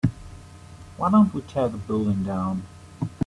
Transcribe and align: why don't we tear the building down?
why 0.97 1.11
don't 1.11 1.31
we 1.31 1.41
tear 1.43 1.67
the 1.69 1.77
building 1.77 2.23
down? 2.23 2.63